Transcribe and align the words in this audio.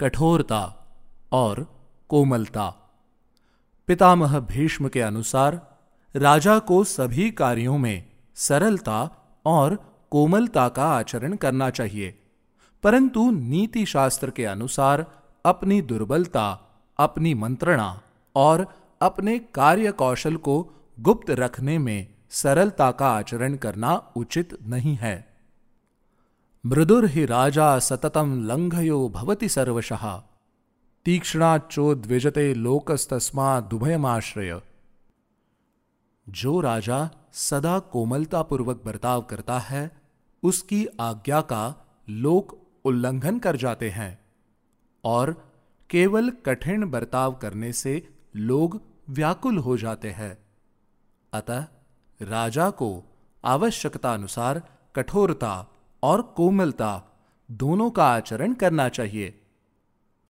कठोरता 0.00 0.62
और 1.32 1.66
कोमलता। 2.08 2.68
पितामह 3.88 4.38
भीष्म 4.40 4.88
के 4.88 5.00
अनुसार, 5.00 5.60
राजा 6.14 6.58
को 6.58 6.82
सभी 6.84 7.30
कार्यों 7.30 7.78
में 7.78 8.04
सरलता 8.36 8.98
और 9.44 9.76
कोमलता 10.10 10.68
का 10.68 10.84
आचरण 10.84 11.36
करना 11.36 11.70
चाहिए, 11.70 12.14
परंतु 12.84 13.30
नीति 13.30 13.84
शास्त्र 13.86 14.30
के 14.30 14.44
अनुसार 14.44 15.04
अपनी 15.44 15.80
दुर्बलता, 15.82 16.46
अपनी 16.98 17.34
मंत्रणा 17.34 18.00
और 18.34 18.66
अपने 19.00 19.38
कार्य 19.38 19.92
कौशल 19.92 20.36
को 20.36 20.62
गुप्त 20.98 21.30
रखने 21.30 21.78
में 21.78 22.06
सरलता 22.30 22.90
का 22.90 23.08
आचरण 23.08 23.56
करना 23.56 23.94
उचित 24.16 24.58
नहीं 24.62 24.96
है। 24.96 25.33
मृदुर 26.66 27.04
ही 27.06 27.26
राजा 27.26 27.78
सततम 27.78 28.44
लंघयो 28.44 29.08
भवति 29.08 29.48
सर्वशः। 29.48 30.22
तीक्ष्णाचोद्विजते 31.04 32.54
लोकस्तस्मा 32.54 33.60
दुभयमाश्रय। 33.60 34.60
जो 36.28 36.60
राजा 36.60 37.10
सदा 37.32 37.78
कोमलतापूर्वक 37.78 38.82
बर्ताव 38.84 39.22
करता 39.22 39.58
है, 39.58 39.90
उसकी 40.42 40.86
आज्ञा 40.86 41.40
का 41.40 41.84
लोक 42.10 42.66
उल्लंघन 42.84 43.38
कर 43.38 43.56
जाते 43.56 43.90
हैं 43.90 44.18
और 45.04 45.52
केवल 45.90 46.30
कठिन 46.30 46.90
बर्ताव 46.90 47.32
करने 47.32 47.72
से 47.72 48.08
लोग 48.36 48.82
व्याकुल 49.10 49.58
हो 49.58 49.76
जाते 49.76 50.10
हैं। 50.10 50.38
अतः 51.32 51.66
राजा 52.22 52.70
को 52.70 53.04
आवश्यकता 53.44 54.14
अनुसार 54.14 54.62
कठोरता 54.96 55.70
और 56.04 56.22
कोमलता 56.22 56.92
दोनों 57.50 57.90
का 57.90 58.04
आचरण 58.04 58.52
करना 58.52 58.88
चाहिए। 58.88 59.43